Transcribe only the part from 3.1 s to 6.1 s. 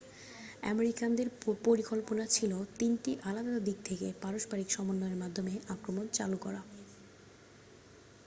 আলাদা দিক থেকে পারস্পরিক সমন্বয়ের মাধ্যমে আক্রমণ